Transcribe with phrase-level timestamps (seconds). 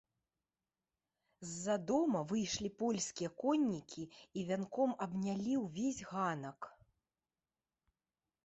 [1.49, 6.61] З-за дома выйшлі польскія коннікі і вянком абнялі ўвесь ганак.